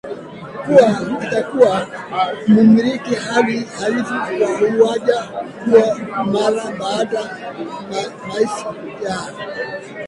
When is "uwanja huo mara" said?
4.75-6.71